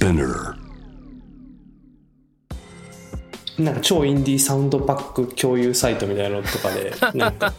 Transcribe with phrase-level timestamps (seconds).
[0.00, 0.54] Spinner.
[3.58, 7.52] なんか超インディーサウンドパック共有サイトみたいなのとかで なんか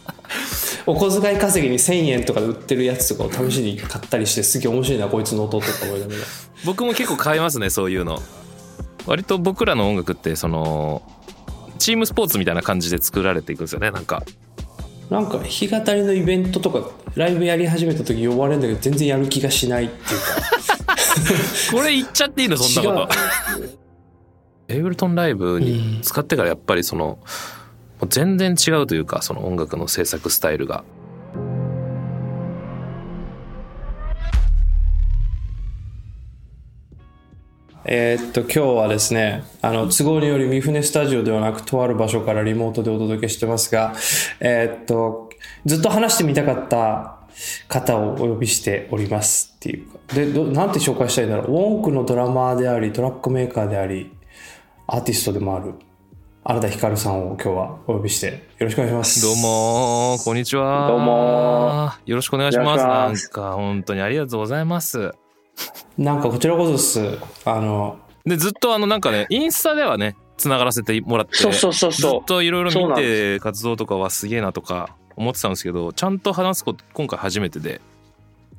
[0.84, 6.18] お小遣い稼ぎに1000円とかで売ってるやつとかを試しに買ったりしてすげえ面白いなこいつの音とか思いながら。
[6.64, 8.20] 僕も結構買いますねそういうの。
[9.06, 11.02] 割と僕らの音楽ってその
[11.78, 14.24] チームスポーツみたいな感じで作られていくんですよねなんか。
[15.10, 20.61] なんか弾き語りのイベントとかライブやり始めた時呼ばれるんだけど全然やる気がしないっていうか
[21.72, 22.56] これ言っちゃっていいの？
[22.56, 23.14] そんなこと。
[24.68, 27.18] エイブルトンライブに使ってからやっぱりそのも
[28.02, 30.84] う全然違うというかその音楽の制作スタイルが。
[37.84, 43.92] えーっと今日はですねあの都合により三船スタジオではなくとある場所からリモートでお届けしてますが
[44.38, 45.30] えーっと
[45.66, 47.18] ずっと話してみたかった
[47.68, 49.98] 方をお呼びしておりますっていうか。
[50.14, 51.56] でどなんて紹介したらいいんだろう。
[51.56, 54.12] ウォンクのドラマーでありトラックメーカーであり
[54.86, 55.74] アーティストでもある
[56.44, 58.26] 新田ひかるさんを今日はお呼びして
[58.58, 59.22] よろしくお願いします。
[59.22, 62.84] どうもこんにちはどうもよろしくお願いします。
[62.84, 65.12] なんか本当にありがとうございます。
[65.96, 67.18] なんかこちらこそです。
[67.44, 72.20] あのでずっとあのなんかねインスタではねつながらせてもらってそうそうそうずそう。
[72.22, 77.80] っといろいろ見て活動とかはすげえなとか思ってたんですけどちゃんと話すこと今回初めてで。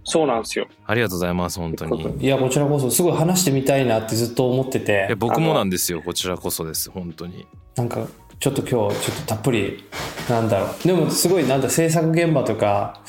[0.05, 0.67] そうなんですよ。
[0.85, 2.17] ありがとうございます本当に。
[2.19, 5.05] いやこちらこそすごい話してみたいなってずっと思ってて。
[5.07, 7.47] いや僕もなんですよこちらこそです本当に。
[7.75, 8.05] なんか
[8.39, 9.85] ちょっと今日ちょっとたっぷり
[10.29, 10.87] なんだろう。
[10.87, 13.01] でもすごいなんだ制作現場とか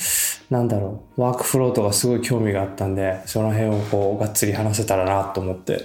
[0.50, 1.20] なんだろう。
[1.20, 5.80] ワークフローとかすごい興味があったんでその辺をこうがっつり話せたらなと思って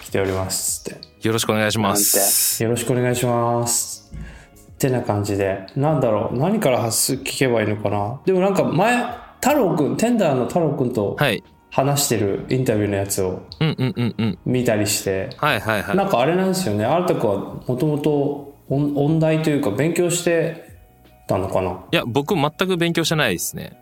[0.00, 1.26] 来ておりますって。
[1.26, 2.62] よろしくお願いします。
[2.62, 3.97] よろしくお願いします
[4.78, 5.66] ってな感じで。
[5.74, 6.38] なんだろう。
[6.38, 8.20] 何から聞けばいいのかな。
[8.24, 8.96] でもなんか前
[9.40, 11.42] 太郎くんテンダーの太郎くんとはい。
[11.70, 14.38] 話してるインタビューのやつをうんうんうんうん。
[14.46, 15.30] 見たりして。
[15.36, 15.96] はいはいはい。
[15.96, 16.84] なんかあれなんですよね。
[16.84, 20.78] 新たくはもともと音音大というか勉強して
[21.26, 21.72] たのかな。
[21.92, 23.76] いや僕全く勉強してないですね。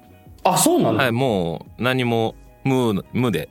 [0.44, 3.50] あそうなんだ、はいもう何も無無で。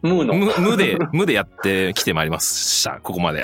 [0.00, 0.34] ムーの。
[0.34, 3.42] 無無で無でやってきてまいりましたここまで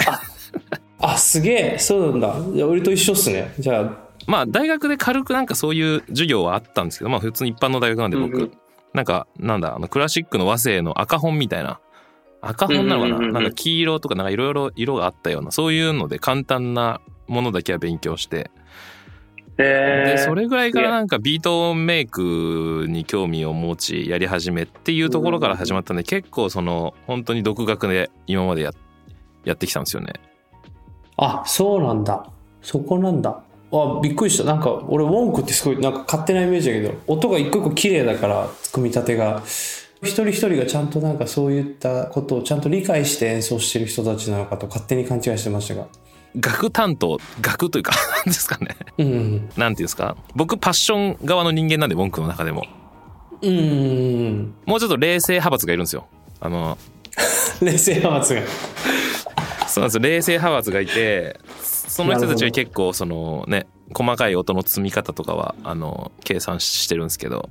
[1.03, 1.79] あすげえ。
[1.79, 2.35] そうなんだ。
[2.55, 3.53] いや俺と一緒っすね。
[3.59, 4.13] じゃあ。
[4.27, 8.53] まあ大学で軽くなんかそういう授業はあったんですけどまあ普通に一般の大学なんで僕、うんうん。
[8.95, 11.81] なんかなんだあのクラシックの和声の赤本みたいな。
[12.41, 15.51] 赤本なのかな,、なんか黄色とかなんかいろいろ色があったような。
[15.51, 18.51] そういうので簡単なものだけは勉強して。
[19.59, 28.73] えー、でそれぐらいからなんかビートメイクに興味を持ちやり始めっていうところから始まったんで結構その本当に独学で今までや
[29.45, 30.15] やってきたんですよね。
[31.17, 32.27] あそうなんだ。
[32.63, 33.43] そこなんだ。
[33.73, 34.45] あびっくりした。
[34.45, 39.43] なんか俺ウォンクってすごいなんか勝手なイメージだけど音が一個一個綺麗だから組み立てが。
[40.03, 45.87] 一人一人がちゃんとなんかそういったことをちゃんと理解して演奏してる人たちなのかと勝手に勘違いしてましたが。
[46.35, 48.77] 楽担当楽というかなん ですかね。
[48.99, 49.07] うん。
[49.07, 50.17] うんなんていうんですか。
[50.35, 52.67] 僕パッション側の人間なんで文句の中でも。
[53.43, 54.55] うんうん。
[54.67, 56.07] もうちょっと冷静派閥がいるんですよ。
[56.41, 56.77] あの
[57.63, 58.41] 冷静派閥が
[59.73, 60.03] そうなんですよ。
[60.03, 67.49] 冷静派閥がいてその人たちは結構そのね細かい音の積み方とかはあの計算してるんですけど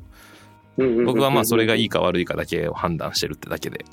[0.77, 3.85] 僕はまあそれがいいか悪いかだけを判断してるってだけで。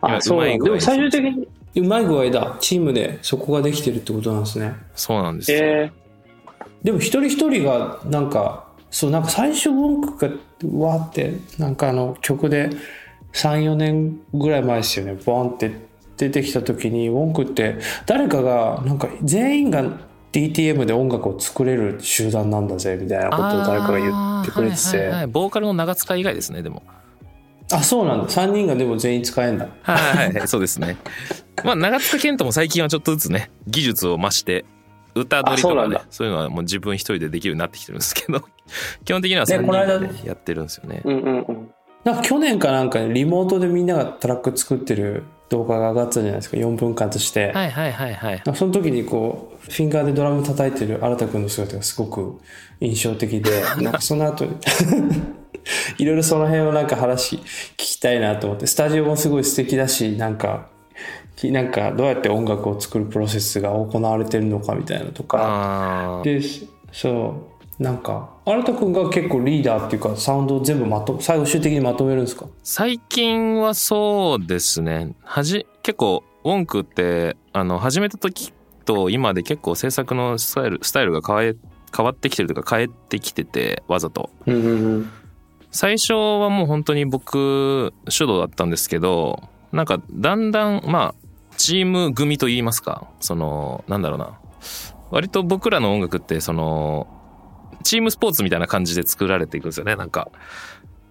[0.00, 0.44] あ、そう。
[0.44, 2.56] でも最終的に、うまい具合だ。
[2.60, 4.74] チームでそこができてるってことなんですね。
[4.94, 5.52] そうなんです。
[5.52, 5.92] よ、え。
[6.82, 10.34] でも一人一人がなんかそうなんか最初文句が
[10.86, 12.70] わーってなんかあの曲で
[13.32, 15.14] 34年ぐらい前ですよね。
[15.24, 15.70] ボンって
[16.16, 19.84] 出てきた時にウォンクって誰かがなんか全員が
[20.32, 24.98] DTM で音楽を作れる集団なんだぜみたいなことを誰かが言ってくれてて。
[24.98, 25.26] はいはいはい。
[25.26, 26.82] ボーカルの長塚以外ですねでも。
[27.72, 28.28] あそうなんだ。
[28.28, 29.68] 3人がでも全員使えんだ。
[29.82, 30.96] はいはいはいそうですね。
[31.64, 34.64] まあ長塚健人も最近はちょっとずつね技術を増して
[35.14, 38.42] 歌取りとかねあそういうのはもう自分一人でできるようになってきてるんですけど
[39.04, 41.02] 基本的には3ねこの間人でねやってるんですよね。
[41.04, 41.70] ー、うんうんうん。
[42.04, 46.56] なんか去年かなんかにリモートでみんながトラック作ってる動画が上がったじゃないですか。
[46.56, 48.42] 4分間として、はいはいはいはい。
[48.54, 52.40] その時にこうフィンガーでドラム叩いてる新田君の姿がすごく
[52.80, 54.56] 印象的で なんかその後に
[55.98, 57.42] いろいろその辺をなんか話聞
[57.76, 60.68] きたいなと思ってスタジオもすごい素敵だしなんか
[61.36, 66.22] きなんかどうやって音楽を作るプロセスが行われてるのかみたいなとか。
[66.24, 66.40] で
[66.92, 72.46] そうなんか新田君が結構リーダーっていうかサウンドを全部まと最終的にまとめるんですか？
[72.62, 75.14] 最近はそうですね。
[75.22, 78.52] はじ結構ウォンクってあの始めた時
[78.86, 81.56] と今で結構制作のスタイルスタイルが変え
[81.94, 84.30] 変わってきてるというか変えてきててわざと。
[84.46, 85.10] うんうんうん。
[85.70, 89.42] 最初はもう本当に僕主導だったんですけど
[89.72, 91.14] なんかだんだんまあ
[91.58, 94.38] チーム組と言いますかそのなんだろうな。
[95.10, 97.06] 割と僕らの音楽ってその
[97.86, 99.94] チームスポーツみたいな感じで作られていくんですよね。
[99.94, 100.28] なんか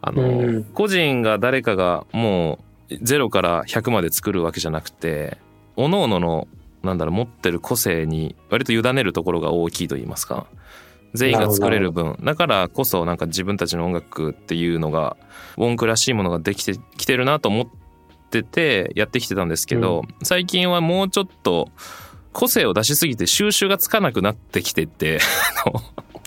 [0.01, 5.37] あの、うん、個人が誰かがもう0から100まで作るわけじゃなくて
[5.77, 6.49] 各々の
[6.83, 10.47] なんだろう持ってる個性に割と委ねるところが大きいと言いますか。
[11.13, 12.17] 全員が作れる分。
[12.21, 15.15] だからこそなんか自分たちの音楽っていうのが
[15.55, 17.67] ウォンクらしいものができてきてるなと思っ
[18.29, 21.69] ててやってきてたんですけど、うん、最近はもうちょっと
[22.33, 25.19] 個性を出しすぎて収集がつかなくなってきてて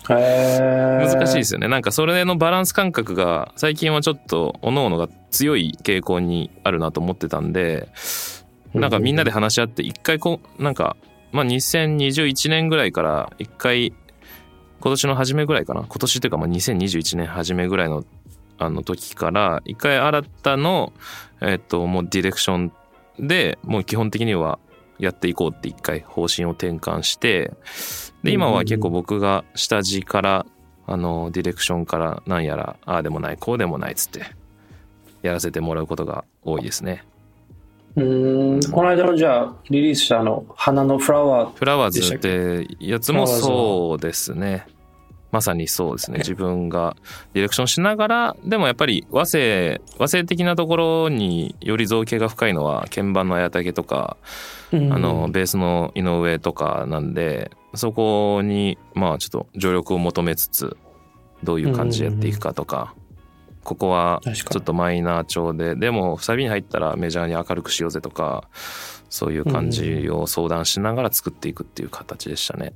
[0.08, 1.68] 難しいですよね。
[1.68, 7.88] なんかそれのバランス感覚が最近はちょっと各々が強い傾向にあるなと思ってたんで
[8.74, 10.96] なんかみんなで話し合って一回こうなんか
[11.32, 13.92] まあ2021年ぐらいから一回
[14.80, 15.80] 今年の初めぐらいかな？
[15.82, 18.04] 今年というかまあ2021年初めぐらいの
[18.58, 20.92] あの時から一回新たの
[21.40, 22.72] えっともうディレクション
[23.18, 24.58] でもう基本的には
[24.98, 27.52] やっていこうって一回方針を転換して
[28.22, 30.46] で今は結構僕が下地から
[30.86, 34.22] あのディレクションからなんやらああでもないこうでもないっつって
[35.22, 37.04] やらせてもらうことが多いですね。
[37.96, 38.02] う
[38.56, 38.60] ん。
[38.70, 44.66] この間のじゃあリリースしたあの花のフラワーフラワーズってやつもそうですね。
[45.30, 46.18] まさにそうですね。
[46.18, 46.96] 自分が
[47.34, 54.16] ディレクションしながらでもやっぱり和声和声的なところにより造形が深いのは鍵盤の綾竹とか、
[54.72, 60.76] あのベースの井上とかなんでそこにまあちょっと助力を求めつつ
[61.42, 62.94] どういう感じでやっていくかとか、
[63.62, 68.48] ここはちょっとマイナー調ででもサビに入ったらメジャーに明るくしようぜとか
[69.10, 72.72] そういう感じを相談しながら作っていくっていう形でしたね。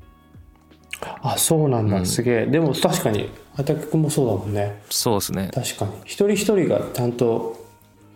[1.23, 2.47] あそうなんだ、うん、すげえ。
[2.47, 4.83] でも確かに畑君もそうだもんね。
[4.91, 5.51] そうですね。
[5.53, 5.93] 確かに。
[6.05, 7.61] 一人一人がちゃんと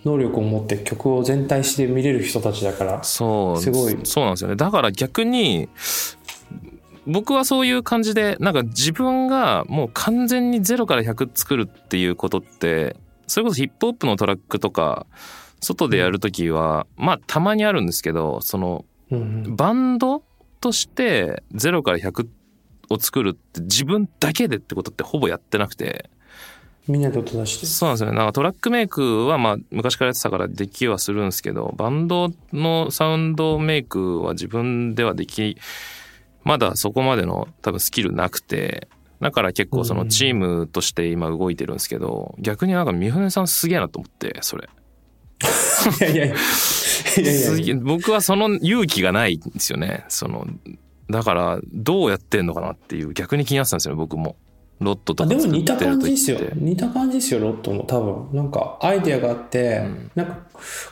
[0.04, 3.98] 能力を持って曲を全体して見れる人たちだからそうすごい。
[4.04, 4.56] そうなんですよね。
[4.56, 5.68] だから逆に
[7.06, 15.06] 僕はそういう感じでなんか自分がもう完全に0から100作るっていうことってそれこそヒップホップのトラックとか
[15.60, 20.22] 外でやる時は、まあたまにあるんですけどその、バンド
[20.60, 22.28] として0から100
[22.90, 26.10] を作るって自分だけでってことってほぼやってなくて。
[26.88, 27.66] みんなで音出して？
[27.66, 28.16] そうなんですよね。
[28.16, 35.56] なんかトラックメイクはまあ昔からやってたからできはするんですけど、バンドのサウンドメイクは自分ではでき、
[36.46, 38.86] まだそこまでの多分スキルなくて、
[39.20, 44.68] だから結構そのチームとして今動いてるんですけど、うん、逆になんか三船さんすげえなと思って、それ。
[45.98, 46.24] いやいや。
[46.26, 47.76] いやいや。
[47.82, 50.04] 僕はその勇気がないんですよね。
[50.08, 50.46] その
[51.10, 54.36] だからどうやってんのかなっていう逆に気になってたんですよね僕も。
[54.78, 56.38] ロットとかでも似た感じですよ。
[56.54, 57.82] 似た感じですよロットも。
[57.82, 58.28] 多分。
[58.36, 60.38] なんかアイデアがあって、うん、なんか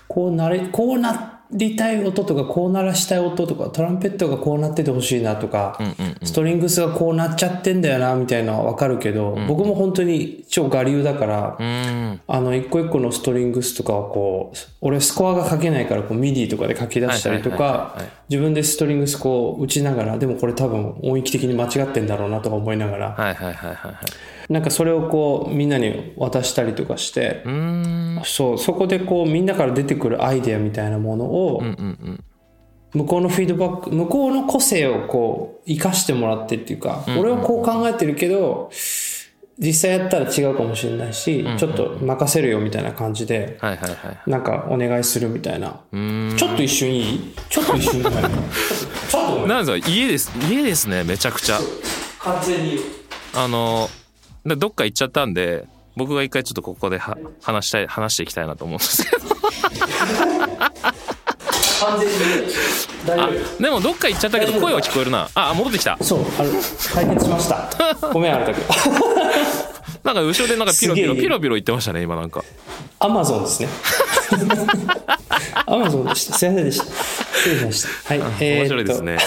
[0.08, 17.96] こうなれこうなりたい音とかこう鳴らしたい音とかトランペットがこうなっててほしいなとか、うんうんうん、ストリングスがこうなっちゃってんだよなみたいなのは分かるけど、うん、僕も本当に超我流だから、うん、あの一個一個のストリングスとかをこう俺スコアが書けないからこう MIDI とかで書き出したりとか
[18.28, 23.94] 自分でストリングスこう打ちながらでもこれ多分音域的に間違ってんだろうなとか思いながら、はいはいはいはい、
[24.48, 27.42] なんかそれをこうみんなに渡したりとかして
[28.24, 31.62] そうそこでこうみんなから出てくるアイデアみたいなものを、
[32.92, 38.70] 向こうのフィードバック向こうの個性をこう生かしてもらってっていうか、俺はこう考えてるけど
[39.58, 43.58] 実際やったら違うかもしれないし、ちょっと任せるよみたいな感じで、
[44.26, 45.80] なんかお願いするみたいな。
[46.36, 47.34] ちょっと一瞬いい？
[47.48, 51.58] ちょっと一瞬いいちょっとなんですか家です家ですねめちゃくちゃ。
[52.18, 52.78] 完全に。
[53.36, 53.88] あの
[54.44, 59.24] でどっか行っちゃったんで僕が一回ちょっとここでは話したい話していきたいなと思うんですけど。
[61.80, 62.14] 完全に
[63.06, 63.62] 大丈夫。
[63.62, 65.28] でもどっか行っちゃったけど声は聞こえるな。
[65.34, 65.96] あ戻ってきた。
[66.00, 66.50] そうあの
[66.92, 67.70] 解決しました。
[68.12, 68.60] ごめんあれだけ。
[68.60, 68.68] ど
[70.02, 72.42] なんか後ろでなんかピロピロピロピロ言ってましたね今なんか。
[72.98, 73.68] アマゾンですね。
[75.66, 76.34] アマゾンでした。
[76.34, 76.84] すいませんでした。
[76.84, 78.14] 失礼しました。
[78.14, 79.18] はい、えー、面白いですね。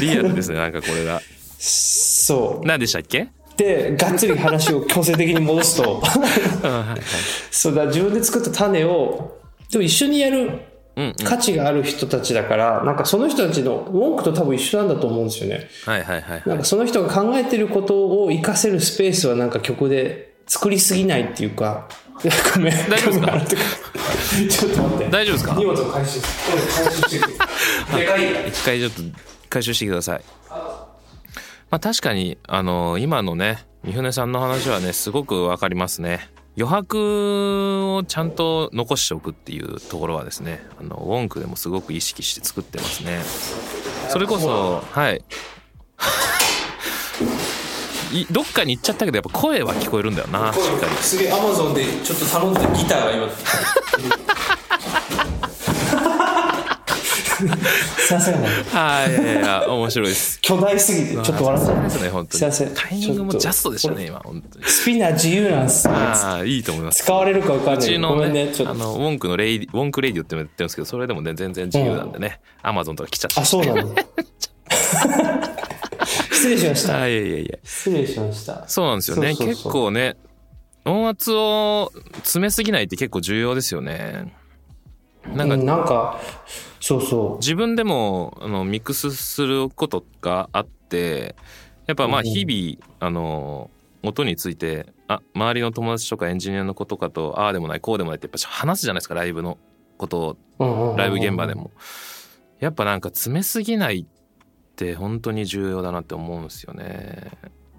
[0.00, 1.20] リアルですねなんかこれが。
[1.58, 2.66] そう。
[2.66, 3.28] 何でしたっけ？
[3.56, 6.02] でがっつり話を強制的に戻すと
[7.50, 9.38] そうだ自分で作った種を
[9.70, 10.50] でも一緒にやる
[11.24, 15.68] 価値がある人たちだから、うんうん、なんかその人たちの文句と多分一緒なんだと思うんですよね。
[15.86, 21.88] はいはいはい、はい、なんかその人が考えてることを活かせるスペースはなんか曲で作りすぎないっていうか。
[22.54, 22.74] ごめん。
[22.90, 23.40] 大丈夫ですか？
[24.50, 25.10] ちょっと待って。
[25.10, 25.54] 大丈夫ですか？
[25.56, 26.20] 荷物を回収
[26.84, 27.28] 回収してく
[27.98, 28.48] でかい。
[28.48, 29.02] 一回ちょっと
[29.48, 30.20] 回収してください。
[31.72, 36.28] まあ確かに、あの、今のね、三船さんの話はね、すごくわかりますね。
[36.54, 43.22] 余白をちゃんと残しておくっていうところはですねあのウォンクでもすごく意識して作ってますね。
[44.10, 45.24] それこそは い。
[48.30, 50.92] どっかに行っちゃったけどやっぱ声は聞こえるんだよなしっかり。
[50.96, 53.28] すげえアマゾンでちょっと頼んだギターが今。
[57.98, 60.40] すいませんはい、いやいや、面白いです。
[60.40, 62.38] 巨大すぎて、ちょっと笑っちゃいますね、本当に。
[62.38, 62.74] すいません。
[62.74, 64.64] タイミングもジャストでしたね、今、本当に。
[64.64, 65.88] スピナー自由なんです。
[65.88, 67.02] ああ、いいと思います。
[67.02, 67.76] 使われるか分かんない。
[67.76, 73.40] うちのね、ねあの、 WONK のレイ、 WONK radio って言ってるんですけど、それでもね、全然自由なんでね、アマゾンとか来ちゃった。
[73.40, 74.02] あ、そうなんだ。
[76.32, 77.08] 失礼しました。
[77.08, 77.58] いやいやいや。
[77.62, 78.64] 失礼しました。
[78.66, 79.34] そうなんですよね。
[79.36, 80.16] 結構ね、
[80.84, 84.34] 音圧を詰めすぎないって結構重要ですよね。
[85.26, 86.20] なんか、うん、なんか、
[86.82, 87.36] そうそう。
[87.36, 91.36] 自分でも、あの、ミックスすることがあって、
[91.86, 93.70] やっぱまあ日々、うん、あの、
[94.02, 99.58] 音について、あ、周りの友達とかエンジニアの子とかと、ああでもない、こうでもないってやっぱ話すじゃないですか、ライブの
[99.96, 101.70] ことを、ライブ現場でも。
[102.58, 107.30] やっぱなんか詰めすぎないって本当に重要だなって思うんですよね。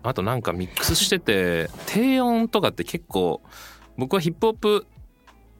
[0.02, 3.42] あとなんかミックスしてて 低音とかって結構
[3.98, 4.86] 僕はヒップホップ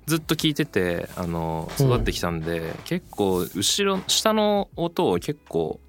[0.06, 5.80] ずっと聞いててあの育ってきたんで、うん、結構後ろ下の音を結構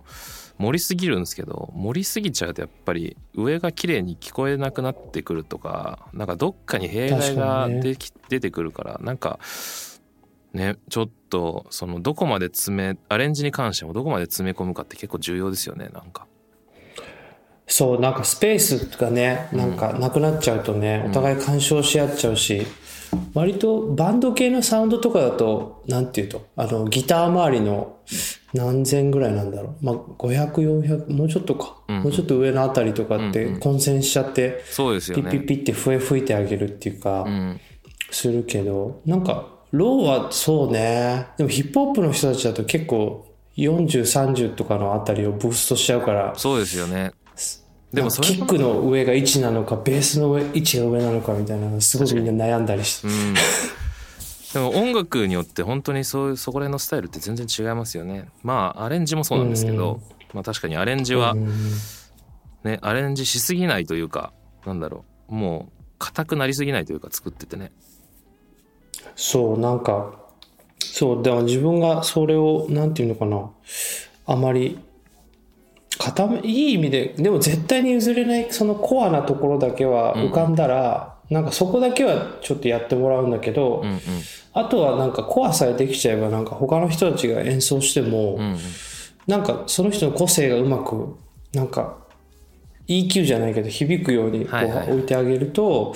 [0.59, 7.97] 盛りすぎるんですけど盛りすぎちゃうとやっぱり上が綺麗に聞こえなくなってくるとかなんかどっかに弊害がで、ね、
[8.29, 9.41] 出てくるからなんか
[10.53, 16.27] ねちょっとそのどこまで詰めアレンジに関してもどこまで詰め込むかって結構重要ですよねなんか。
[17.67, 22.67] そうなんかスペースがねなんかなくなっちゃうとね、お互い干渉し合っちゃうし
[23.35, 27.97] 割とバンド系のサウンドとかだとなんていうとあのギター周りの
[28.53, 35.23] 何千ぐらいなんだろう、まあ、500400もうちょっとか、もうちょっと上のあたりとかって混戦しちゃって、そうですよね。
[35.25, 37.27] ピッピッピって笛吹いてあげるっていうか、
[38.11, 41.27] するけどなんかローはそうね。
[41.37, 47.13] でもヒップホップの人たちだと結構4030とかのあたりをブーストしちゃうからそうですよね
[47.95, 53.35] でもキックの上が1なのかベースの上位置が上なのかみたいなのすごくみんな悩んだりして、うん、
[54.53, 58.29] でも音楽によって本当にそういうそこら辺のスタイルって全然違いますよね。
[58.43, 60.01] まあアレンジもそうなんですけど、うん、
[60.33, 61.37] まあ確かにアレンジは、
[62.65, 64.33] ねアレンジしすぎないというか
[64.67, 65.35] なんだろう。
[65.35, 67.71] もう硬くなりすぎないというか作っててね。
[69.15, 70.15] そうなんか
[70.81, 73.51] そうでも自分がそれをなんていうのかな。
[74.27, 74.81] あまり
[75.99, 84.01] 固めいい意味ででも絶対に譲れないそのコアなところだけは浮かんだら、うん、なんかそこだけはちょっとやってもらうんだけど、うんうん、
[84.53, 88.59] あとはなんかコアさえできちゃえばなんか他の人たちが演奏しても、うんうん、
[89.27, 91.17] なんかその人の個性がうまく
[91.53, 91.99] なんか
[92.89, 95.95] EQ じゃないけど響くようにこう置いてあげると、はいは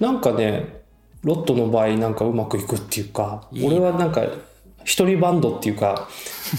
[0.00, 0.80] い、なんかね
[1.22, 4.22] ロットの場合なんかうまくいくっていうか俺はなんか
[4.84, 6.08] 一人バンドっていうか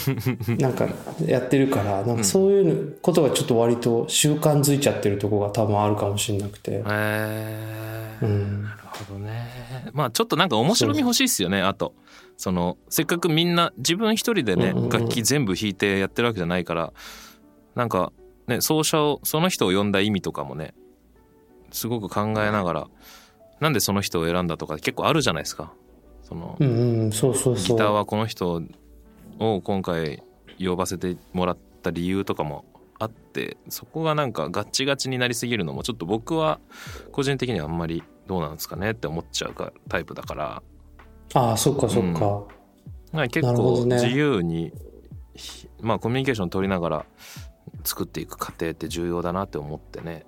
[0.60, 0.88] なんか
[1.26, 6.72] やってるからなんかそういうことがちょっと割と習慣づいちゃってるとこが多分あるかもしれなくて。
[6.72, 9.48] へえー、うん、なるほどね。
[9.94, 11.94] まあちょっとなんか面白み欲しいっすよねあと。
[12.42, 16.92] そのせっかくみんな自分一人でね、楽器全部弾いてやってるわけじゃないから
[17.76, 18.12] なんか
[18.48, 20.74] ね奏者をその人を呼んだ意味とかもね
[21.72, 22.88] すごく考えながら
[23.60, 25.72] なんでその人を選んだとか結構あるじゃないですか
[26.32, 26.66] その、ギ
[27.76, 28.62] ターはこの人
[29.40, 30.24] を今回
[30.60, 32.64] 呼ばせてもらった理由とかも
[33.00, 36.60] あってそこがなんかガッチガチになりすぎるのもちょっと僕は
[37.12, 40.64] 個人的にはあんまりどうなんですかねって思っちゃうかタイプだから。
[41.34, 42.44] ああそっかそっか、
[43.14, 44.72] うん、結構自由に、ね、
[45.82, 47.06] まあコミュニケーション取りながら
[47.84, 50.26] 作っていく過程って重要だなって思ってね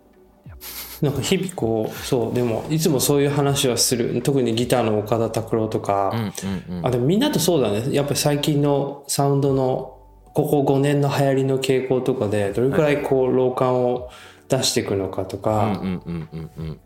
[1.02, 4.22] なんか日々こうそうでもいつもそういう話はする。
[4.22, 7.94] 特にギターの岡田拓郎とか、うんうんうん、あでもみんなとそうだね。
[7.94, 10.00] やっぱり最近のサウンドの
[10.34, 14.10] ここ5年の流行りの傾向とかでどれくらいこう老感を
[14.50, 15.82] 出していくのかとか、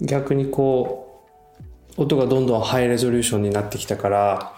[0.02, 1.24] 逆にこ
[1.98, 4.54] う音がどんどんハイレゾリューションになってきたから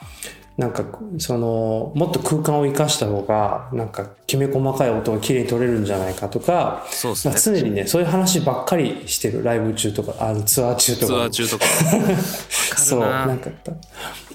[0.60, 0.84] なんか
[1.20, 11.66] そのもっと空間を生かした方がなんかきめ細かい音が綺麗に取れるんじゃないかとかそうす、ね、常にねそういう話ばっかりしてるライブ中とかあのツアー中とかツアー中とか
[12.76, 13.50] そうなんか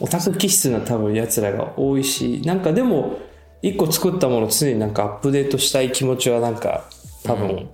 [0.01, 3.19] オタク気質な多分やつらが多いしなんかでも
[3.61, 6.85] 一個作ったもの常になんかアップデートしたい気持ちはなんか
[7.23, 7.69] 多分、うん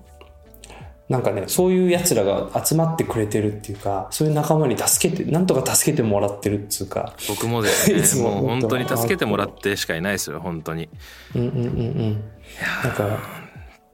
[1.10, 7.14] なんかね、そういう奴らが集まってくれてるっていうか、そういう仲間に助けて、なんとか助けてもらってるっつうか。
[7.28, 10.88] 僕もですね、 いつも本当に助けてもらってしかいないですよ、本当に。
[11.34, 12.22] うんうんうんうん。
[12.84, 13.18] だから、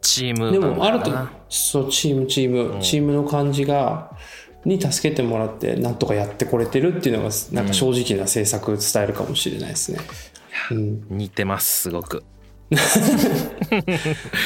[0.02, 1.11] チームでも、あると、
[1.49, 4.11] そう、チーム、チーム、うん、チームの感じが、
[4.66, 10.00] に助けてもらってなんとかやってこれてるっていうのがなんか正直な制作スタイルかもしれないですね。
[10.73, 12.25] うん、似てますすごく。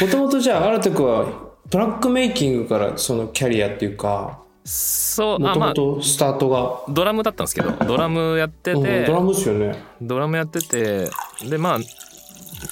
[0.03, 9.83] もともとじゃあ新田君はトラックメイキングからそのキャリアっていうかそうもともとスタートが、ドラムだったんですけどドラムやってて、うん、ドラムですよね。
[10.03, 11.09] ドラムやってて
[11.49, 11.87] でまあヒ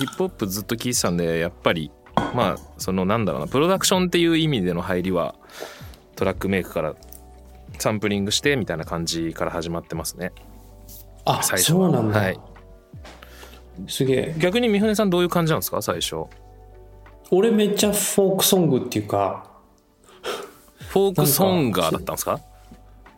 [0.05, 1.91] ップホップずっと聴いてたんでやっぱり
[2.35, 5.35] まあそのなんだろうなプロダクションっていう意味での入りは
[6.15, 6.95] トラックメイクから
[7.79, 10.33] サンプリングしてみたいな感じから始まってますね。
[11.25, 12.39] あ最初そうなんだ、はい、
[13.87, 14.35] すげえ。
[14.39, 16.27] 逆に三船さんどういう感じなんですか最初？
[17.31, 19.45] 俺めっちゃフォークソングっていうか
[20.89, 22.41] フォークソンガーだったんですか？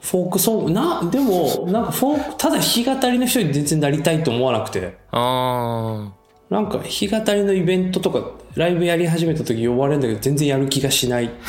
[0.01, 0.71] フォークソング？
[0.73, 4.99] なでもなんかフォークただ弾き語りの人に全然なりたいと思わなくて。
[5.13, 6.13] あ
[6.49, 11.41] なんか弾き語りのイベントとかライブやり始めた時呼ばれるんだけど全然やる気がしないっていう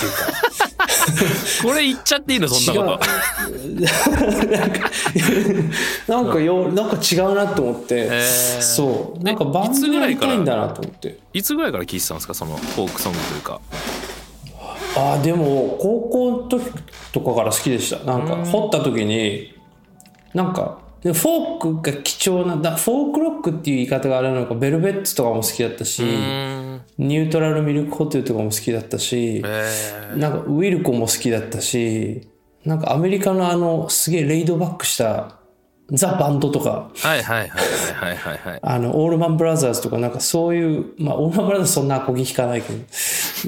[0.78, 0.81] か
[1.64, 3.06] これ言っちゃっていいのそんなこと。
[4.52, 4.90] なんか
[6.08, 8.10] なんかよなんか違うなと思って、
[8.62, 9.24] そう。
[9.24, 11.18] なんかバンドやりたいんだなと思って。
[11.34, 13.60] いつぐらいから聴いてたんですかそのフォークソングというか。
[14.96, 16.66] ああでも高校の時
[17.14, 18.04] とかから好きでした。
[18.04, 19.54] なんか掘った時に
[20.34, 26.04] なんかフォークが貴重なだフォークロックっていう言い方があるのかベルベッツとかも好きだったし
[26.98, 29.44] ニュートラルミルクホテルとかも好きだったし
[30.16, 32.28] なんかウィルコも好きだったし
[32.66, 35.42] なんかアメリカのあのすげえレイドバックした
[35.92, 36.90] ザ・バンドとか。
[36.96, 37.60] はいはいはい
[37.94, 38.60] はいはいはい。
[38.64, 42.80] あの、オールマンブラザーズとかなんかそういう、まあ、オールマンブラザーズそんなアコギ弾かないけど、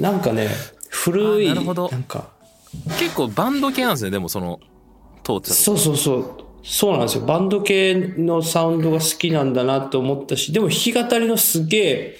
[0.02, 0.48] なんかね、
[0.90, 1.88] 古い、なるほど。
[1.90, 2.28] なんか。
[2.98, 4.60] 結構バンド系なんですね、でもその、
[5.22, 6.44] 通ってたそうそうそう。
[6.62, 7.24] そうなんですよ。
[7.24, 12.16] バンド系のサウンドが好きなんだなと思ったし、でも弾き語りのすげえ、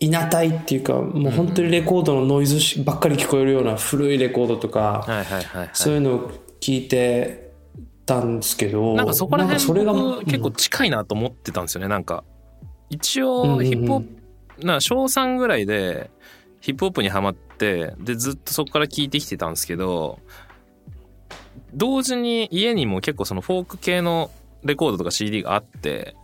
[0.00, 5.06] 稲たいっていうか、もう本当にレコードのノイズばっかり聞こえるような古いレコードとか、
[5.72, 7.52] そういうのを聞いて
[8.06, 9.92] たんですけど、なんかそこら辺それが
[10.24, 12.24] 結構近いなと思ってたんですよね、なんか。
[12.90, 14.00] 一応、ヒップホッ
[14.58, 16.10] プ、な、小3ぐらいで、
[16.60, 20.18] ヒップホップにハマって、で、ずっとそこから聞いてきてたんですけど、
[21.74, 24.30] 同時に家にも結構そのフォーク系の
[24.62, 26.14] レコードとか CD があって、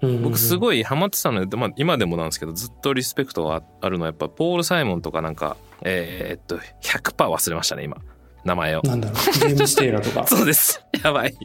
[0.00, 7.96] 僕すごいハマってたので、まあ、今でもなんですけどずっとリスペクトがあるのはやっぱポール・サイモンとかなんかえー、っと100%忘れましたね今。
[8.44, 9.32] 名前をなんだろう。
[9.32, 10.26] ジェームス・テイラーとか。
[10.28, 10.80] そうです。
[11.02, 11.36] やばい。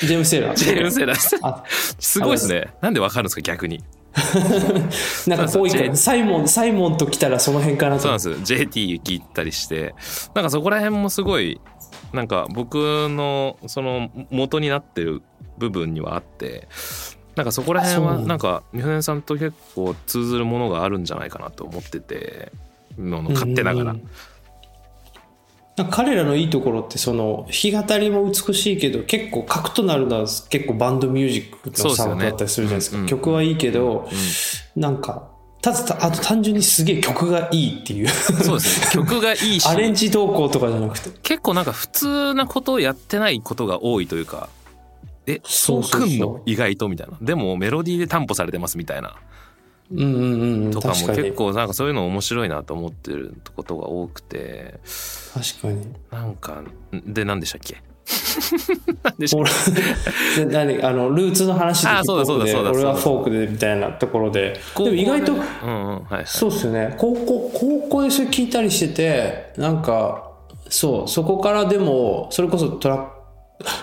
[0.00, 0.54] ジェームス・テイラー。
[0.54, 1.64] ジェームス・テイラー
[1.98, 2.20] す。
[2.20, 2.68] ごいですね。
[2.80, 3.84] なんでわかるんですか逆に。
[5.28, 8.02] なんか多いかサイモンサイモンと来たらその辺かなと。
[8.02, 9.94] そうなんです JT 聞いたりして
[10.34, 11.60] なんかそこら辺もすごい
[12.12, 12.74] なんか僕
[13.08, 15.22] のその元になってる
[15.58, 16.66] 部分にはあって
[17.40, 22.52] なんかそこら辺はなんか三船さんと結構通ずるものがあるんじゃないかなと思ってて
[22.98, 23.96] の勝手ながら。
[25.90, 34.10] 彼らのいいところってその弾き語りも美しいけど結構核となるのは結構バンドミュージックのサウンドだったりするじゃないですか、ね、曲はいいけど、
[34.76, 35.30] うん、なんか
[35.62, 38.08] ただあと単純にすげえ曲がいいっていう。
[38.08, 39.04] そうですね。
[39.04, 39.64] 曲がいいし。
[39.68, 41.10] アレンジ動向とかじゃなくて。
[41.22, 44.48] 結構なんか普通なことをやってないことが多いというか
[45.34, 46.42] えそうくんの？
[46.46, 46.88] 意外と？
[46.88, 47.16] みたいな。
[47.20, 49.14] でもメロディーで担保されてますみたいな。
[49.92, 54.78] うんうんうん、とかも結構なんかそういうの面白いなと思ってることが多くて。
[55.34, 55.94] 確かに。
[56.12, 56.62] なんか
[56.92, 57.82] で何でしたっけ？
[59.02, 59.44] 何でしたっ
[60.36, 60.44] け？
[60.46, 60.80] 何？
[60.84, 64.60] あのルーツの話でヒップホップで俺はフォークでみたいなところで？
[64.76, 66.94] でも意外と、うんうんはいはい、そうっすよね。
[66.96, 70.30] 高校高校でそれ聞いたりしててなんか
[70.68, 73.19] そうそこからでもそれこそトラック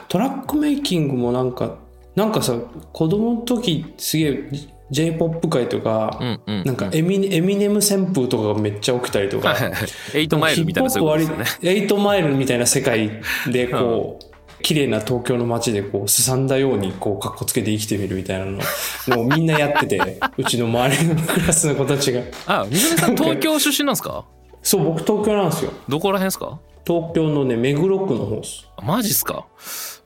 [0.07, 1.75] トラックメイキングもなんか、
[2.15, 2.55] なんかさ、
[2.93, 4.49] 子供の時すげえ
[4.89, 9.55] J-POP 界とか、うんうんうん、なんかエミエミネム旋風とかがめっちゃ起きたりとか、
[10.15, 11.69] エイトマイルみたいなそういうことですね。
[11.71, 13.11] エイトマイルみたいな世界
[13.51, 14.37] でこう、うん。
[14.63, 18.53] 綺麗な東京の街でこうすさんだようにこうかっこつけて生きてみるみたいなの
[19.15, 22.21] もうみんなやっててうちの周りのクラスの子たちが。
[22.47, 24.25] あ水根さん東京出身なんですか？
[24.63, 25.71] そう僕東京なんですよ。
[25.87, 26.57] どこら辺ですか？
[26.87, 28.65] 東京のね、目黒区の方っす。
[28.81, 29.45] マジっすか？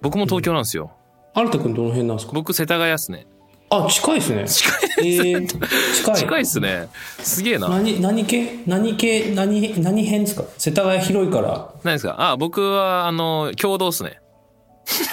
[0.02, 0.92] 僕も東京なんですよ。
[1.36, 2.34] 新田くんどの辺なんですか？
[2.34, 3.28] 僕、世田谷っすね。
[3.70, 4.46] あ、近いっすね。
[4.48, 4.70] 近
[5.02, 6.16] いえー、近い。
[6.16, 6.88] 近いっすね。
[7.20, 7.70] すげえな。
[7.70, 8.64] 何、何系？
[8.68, 9.34] 何系？
[9.34, 10.44] 何、何編ですか？
[10.58, 11.74] 世田谷広いから。
[11.84, 12.16] 何ですか？
[12.32, 14.20] あ、僕は、あの、共同っすね。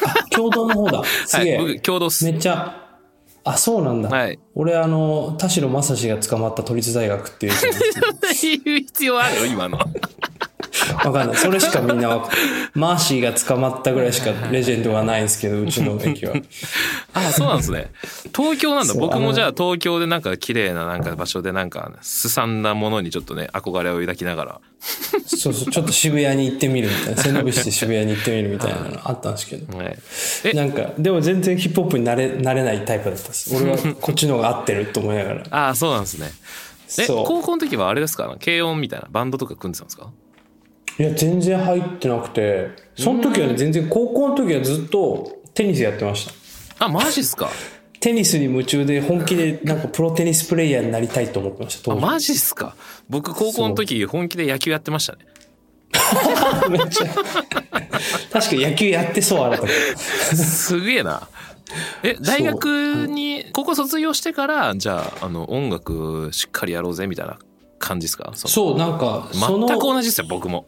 [0.07, 1.04] あ、 共同の方だ。
[1.26, 1.57] すげえ。
[1.59, 2.24] はい、僕、共同っす。
[2.24, 2.85] めっちゃ、
[3.44, 4.09] あ、そうなんだ。
[4.09, 4.38] はい。
[4.57, 7.52] 俺、あの、田代正史が捕まった都立大学っていう。
[8.64, 9.37] 言う必要ある？
[9.37, 9.78] よ、今の。
[10.96, 11.37] あわかんない。
[11.37, 12.38] それしかみんなわかんない。
[12.74, 16.35] マーシーが捕まったぐらいしかレジェンドがないんですけど、うちの駅は。
[17.14, 17.90] あ あ、そうなんですね。
[18.37, 18.94] 東京なんだ。
[18.94, 24.61] 僕もじゃあ東京でなんか綺麗ななんか場所でなんか、すさんだものにちょっとね、憧れを抱きながら。
[25.27, 27.22] そうそう、ちょっと渋谷に行ってみるみたいな。
[27.22, 29.77] 背伸びして渋谷に行ってみるみたいなのあったんですけど。
[29.77, 29.98] はい、
[30.44, 30.53] え？
[30.53, 33.55] なんか、でも全然ヒップホップになれ、なれないタイプだったです。
[33.57, 35.42] 俺はこっちの方が合ってると思いながら。
[35.51, 36.31] ああ、そうなんですね。
[36.98, 38.37] え、高校の時はあれですか？
[38.42, 40.11] 軽音みたいなバンドとか組んでたんですか？
[40.98, 46.26] いや、全然入ってなくて、その時はね、全然高校の時はずっとテニスやってまし
[46.78, 46.87] た。
[46.87, 47.50] あ、マジっすか？
[48.00, 51.96] テニスに夢中で本気でなんかプロテニスプレイヤーになりたいと思ってました、あ。
[51.96, 52.74] マジっすか？
[53.08, 55.18] 僕高校の時本気で野球やってましたね。
[56.70, 57.06] めっちゃ。
[58.30, 59.66] 確かに野球やってそう、あなた。
[60.37, 61.28] すげえな。
[62.02, 67.38] え、大学に、高校卒業してから、じゃあ、あの、音楽しっかりやろうぜみたいな
[67.78, 68.30] 感じですか？
[68.34, 70.66] そそう、なんか、全く同じですよ、僕も。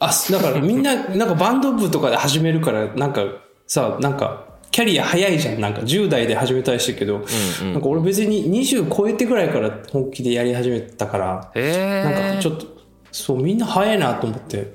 [0.00, 3.22] あ、だからみんな、なんかバンド部とかで始めるから、なんか
[3.66, 5.60] さ、なんか、キャリア早いじゃん。
[5.60, 7.24] なんか10代で始めたりしてるけど、
[7.72, 12.04] なんか俺別に20超えてぐらいから本気でやり始めたから、へえ。
[12.04, 12.66] なんかちょっと、
[13.12, 14.74] そう、みんな早いなと思って、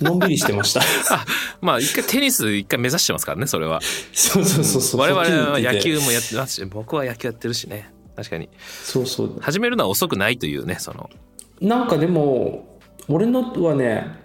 [0.00, 0.80] のんびりしてました。
[1.14, 1.24] あ、
[1.60, 3.80] まあ一回テニス一回目指してますからね、それは。
[4.12, 5.00] そうそうそうそう。
[5.00, 7.90] 我々は野球もやってますし、僕は野球やってるしね。
[8.16, 8.48] 確かに。
[8.84, 9.38] そうそう。
[9.40, 11.08] 始めるのは遅くないというね、その。
[11.60, 14.21] なんかでも、俺のはね、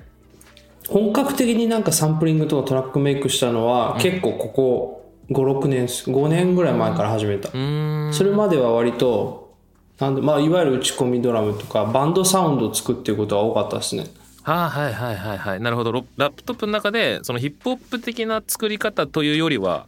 [0.90, 7.50] 本格的になんかサンプリングとかトラックメイクしたのは、結構ここ5、6年です、5年ぐらい前から始めた。
[7.50, 8.14] うーん。
[8.14, 9.56] それまでは割と、
[10.00, 14.06] なんで、まあ、いわゆる打ち込みドラムとか、バンドサウンドを作っていうことが多かったですね。
[14.44, 15.60] はあ、はいはいはいはい。
[15.60, 15.92] なるほど。
[15.92, 19.88] ロラップトップの中で、そのヒップホップ的な作り方というよりは、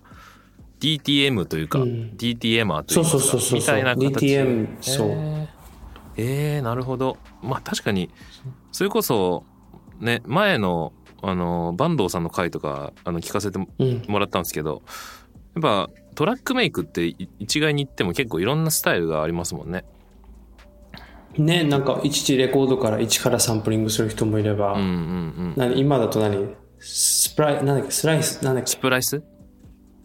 [0.82, 5.10] DTM というか、ん DTMer というか、そうそうそうそうみたいな形 DTM そう
[6.18, 7.18] えー、なるほど。
[7.42, 8.10] まあ確かに、
[8.74, 9.44] それこそ、
[10.00, 14.82] ね、前の、あの、坂東さんの回とか、あの、聞かせてもらったんですけど、
[15.56, 19.84] やっぱトラックメイクってい一概に言っても結構いろんなスタイルがありますもんね。
[21.38, 25.54] ね、なんか、いちいちレコードから一からサンプリングする人もいれば、うんうんうん。
[25.56, 26.56] 何今だと何？
[26.80, 28.72] スプライ、なんだっけ、スライス、なんだっけ？
[28.72, 29.22] ス、プライス？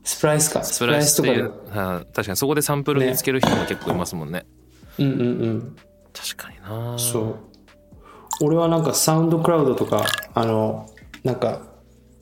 [0.02, 0.62] スプライスか。
[0.62, 1.42] スプライスとかで。
[1.42, 4.44] はあ確かにそこでサンプル見つける人も結構いますもんね。
[4.98, 5.76] うんうんうん。
[6.12, 7.38] 確かになそう。
[8.40, 10.88] 俺はなんかサウンドクラウドとか、あの、
[11.22, 11.62] なんか、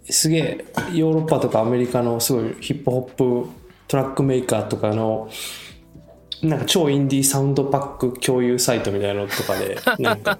[0.09, 3.48] すげえ、ヨーロッパとかアメリカのすごいヒップホップ
[3.88, 5.31] トラックメーカーとかの、
[6.42, 10.38] なんか超インディーサウンドパック共有サイトみたいなのとかで、 なんか、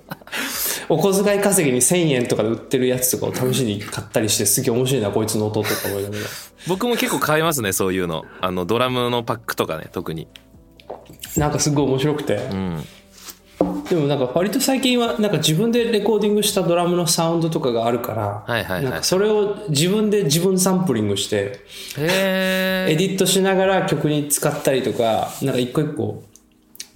[0.89, 6.23] お小遣い稼ぎに1000円とかで売ってるやつとかを試しに買ったりして、すげえ面白いな、こいつの音とか思いながら。
[6.69, 10.29] 僕も結構買いますねそういうのあのドラムのパックとかね特に
[11.37, 12.37] なんかすごい面白くて。
[12.37, 12.85] うん
[13.93, 18.85] でもなんか割と最近はなんか自分でレコーディングしたドラムのサウンドとかがあるから、はいはいはい。
[18.85, 21.61] なんかそれを自分で自分サンプリングして、
[21.99, 26.23] エディットしながら曲に使ったりとか、なんか一個一個、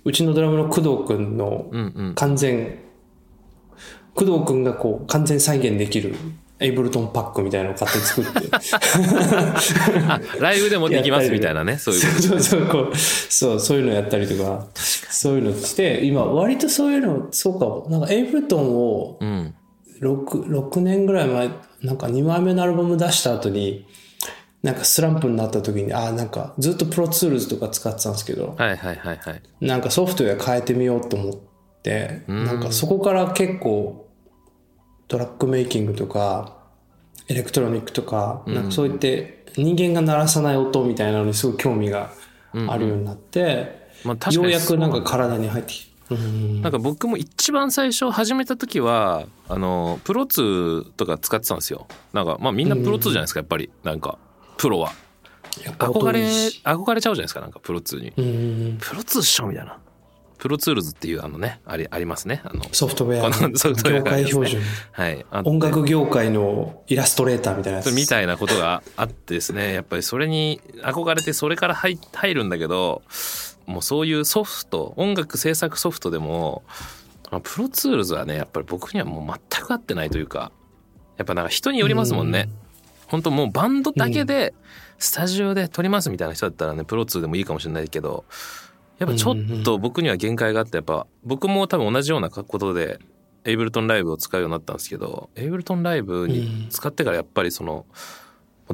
[0.04, 2.14] うちのドラムの工藤くんのうんうん。
[2.14, 2.78] 完全、
[4.14, 6.14] 工藤くんがこう完全再現できる
[6.58, 8.48] エイブルトンパックみたいなのを買って作って。
[10.08, 14.66] あライブでもできますみたいなね そういうそうそうこうそうそういうのやったりとか。
[15.16, 19.54] そういうのして今割とそういうのそうかもなんか Ableton をうん、
[20.00, 21.50] 6, 6年ぐらい前
[21.82, 23.86] なんか2枚目のアルバム出した後に
[24.62, 29.42] なんかスランプになった時にああなんかずっと Pro Tools とか使ってたんですけどはいはいはいはい。
[29.60, 31.34] なんかソフトウェア変えてみようと思っ
[31.82, 34.05] てなんかそこから結構
[35.08, 36.56] トラックメイキングとか
[37.28, 42.10] エレクトロニックとかなんかそういって人間が鳴らさない音みたいなのにすごい興味が
[42.52, 45.96] あるようになって、まあようやくなんか体に入ってきて。
[46.10, 46.62] うん。
[46.62, 51.86] なんか僕も一番最初始めた時はあのプロ2とか使ってたんですよ。
[52.12, 53.70] なんかまあみんなプロ2じゃないですかやっぱり。
[53.82, 54.18] なんか
[54.56, 54.92] プロは。
[55.78, 58.12] 憧れ憧れちゃうじゃないですかなんかプロ2に。
[58.16, 58.78] うん。
[58.78, 59.78] プロ2っしょみたいな
[60.38, 62.42] Pro Tools っていうあのねありありますね。
[62.44, 64.62] あのソフトウェアこの ソフトウェア業界標準。
[64.92, 65.26] はい。
[65.44, 67.92] 音楽業界のイラストレーターみたいなやつ。
[67.92, 69.72] みたいなことがあってですね。
[69.72, 73.02] やっぱりそれに憧れてそれから入入るんだけど
[73.66, 76.62] もうそういうソフト音楽制作ソフトでも
[77.30, 80.52] まあ Pro Tools はねやっぱり僕にはもう全く合ってないというか
[81.16, 82.48] やっぱなんか人によりますもんね。
[83.08, 84.52] 本当もうバンドだけで
[84.98, 88.24] スタジオで録りますみたいな人だったらねプロ2でもいいかもしれないけど
[88.98, 92.98] やっぱちょっと僕には限界があってやっぱ僕も多分同じようなことで
[93.44, 97.86] エイブルトンライブを使うようになったんですけどエイブルトンライブに使ってからやっぱりその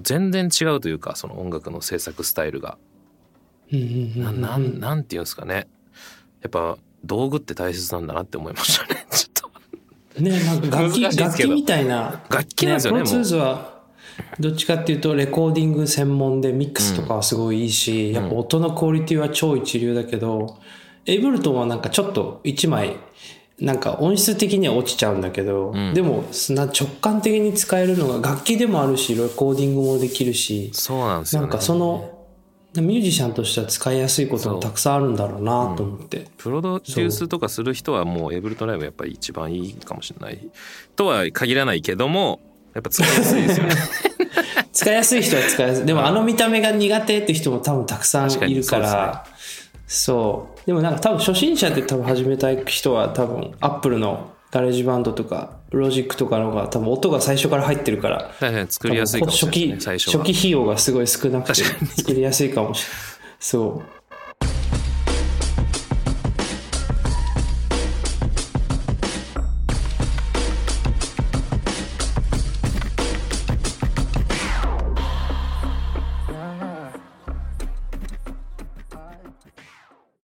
[0.01, 2.79] 全然違うというかその音楽の制作スタイルが。
[4.17, 5.67] ななんなんていうんですかね。
[6.43, 9.07] やっぱ道具って大切なんだなって思いましたね。
[9.11, 9.51] ちょっ
[10.15, 10.21] と。
[10.21, 12.23] ね、なんか楽器、楽器みたいな。
[12.29, 12.99] 楽器なんですよね。
[13.01, 13.72] プロツーズは、
[14.40, 20.59] どっちかっていうと、レコーディング専門でミックスとかはすごいいいし、うん、やっぱ音のクオリティは超一流だけど、
[21.07, 22.96] エイブルトンはなんかちょっと一枚、
[23.61, 32.22] なんか音質的には落ちちゃうんだけど、うん、でもな直感的に使えるのが楽器でもあるしレコーディングもできるしそうなんですよ、ね、なんかその
[32.75, 40.51] ミュージシャンとしては使いやすいこともたくさんあるんだろうなと思って、うん、プロデュースとかする人はもうエブルトライブやっぱり一番いいかもしれない。
[40.96, 42.40] とは限らないけども
[42.75, 43.75] やっぱ使いやすいですよね。
[44.73, 45.85] 使いやすい人は使いやすい。
[45.85, 49.25] でもあの見た目が苦手って人も多分たくさんいるから
[49.87, 63.13] そうでもなんか多分初心者で多分始めたい人は多分アップルの GarageBand とかロジックとかのが多分音が最初から入ってるから、はいはい、作りやすいかもしれない、ね、初期初期費用がすごい少なくて作りやすいかもしれない。
[63.39, 64.02] そう